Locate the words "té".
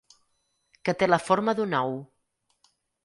1.03-1.09